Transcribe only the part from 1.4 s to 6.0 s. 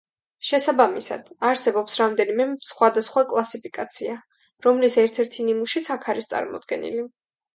არსებობს მრავალი სხვადასხვა კლასიფიკაცია, რომლის ერთ-ერთი ნიმუშიც